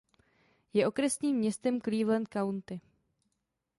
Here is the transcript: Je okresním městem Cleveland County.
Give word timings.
Je 0.73 0.87
okresním 0.87 1.35
městem 1.37 1.81
Cleveland 1.81 2.27
County. 2.27 2.81